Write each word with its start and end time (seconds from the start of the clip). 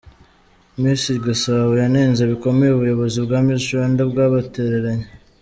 Miss 0.81 1.01
Igisabo 1.17 1.71
yanenze 1.81 2.21
bikomeye 2.31 2.71
ubuyobozi 2.73 3.17
bwa 3.25 3.37
Miss 3.45 3.63
Rwada 3.69 4.03
bwabatereranye. 4.11 5.07